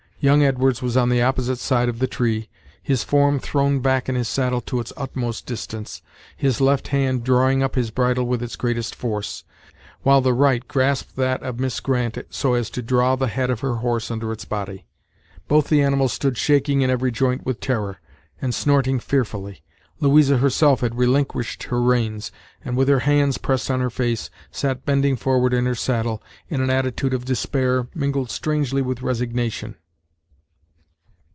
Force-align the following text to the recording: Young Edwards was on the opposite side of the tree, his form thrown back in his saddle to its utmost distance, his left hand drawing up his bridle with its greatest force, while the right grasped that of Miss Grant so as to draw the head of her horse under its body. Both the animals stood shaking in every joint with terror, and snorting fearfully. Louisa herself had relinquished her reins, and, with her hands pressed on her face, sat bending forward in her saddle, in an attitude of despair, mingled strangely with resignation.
Young 0.23 0.43
Edwards 0.43 0.83
was 0.83 0.95
on 0.95 1.09
the 1.09 1.23
opposite 1.23 1.57
side 1.57 1.89
of 1.89 1.97
the 1.97 2.05
tree, 2.05 2.47
his 2.83 3.03
form 3.03 3.39
thrown 3.39 3.79
back 3.79 4.07
in 4.07 4.13
his 4.13 4.27
saddle 4.27 4.61
to 4.61 4.79
its 4.79 4.93
utmost 4.95 5.47
distance, 5.47 6.03
his 6.37 6.61
left 6.61 6.89
hand 6.89 7.23
drawing 7.23 7.63
up 7.63 7.73
his 7.73 7.89
bridle 7.89 8.25
with 8.27 8.43
its 8.43 8.55
greatest 8.55 8.93
force, 8.93 9.43
while 10.03 10.21
the 10.21 10.35
right 10.35 10.67
grasped 10.67 11.15
that 11.15 11.41
of 11.41 11.59
Miss 11.59 11.79
Grant 11.79 12.19
so 12.29 12.53
as 12.53 12.69
to 12.69 12.83
draw 12.83 13.15
the 13.15 13.29
head 13.29 13.49
of 13.49 13.61
her 13.61 13.77
horse 13.77 14.11
under 14.11 14.31
its 14.31 14.45
body. 14.45 14.85
Both 15.47 15.69
the 15.69 15.81
animals 15.81 16.13
stood 16.13 16.37
shaking 16.37 16.83
in 16.83 16.91
every 16.91 17.11
joint 17.11 17.43
with 17.43 17.59
terror, 17.59 17.97
and 18.39 18.53
snorting 18.53 18.99
fearfully. 18.99 19.63
Louisa 20.01 20.37
herself 20.37 20.81
had 20.81 20.99
relinquished 20.99 21.63
her 21.63 21.81
reins, 21.81 22.31
and, 22.63 22.77
with 22.77 22.89
her 22.89 22.99
hands 23.09 23.39
pressed 23.39 23.71
on 23.71 23.79
her 23.81 23.89
face, 23.89 24.29
sat 24.51 24.85
bending 24.85 25.15
forward 25.15 25.51
in 25.51 25.65
her 25.65 25.73
saddle, 25.73 26.21
in 26.47 26.61
an 26.61 26.69
attitude 26.69 27.15
of 27.15 27.25
despair, 27.25 27.87
mingled 27.95 28.29
strangely 28.29 28.83
with 28.83 29.01
resignation. 29.01 29.77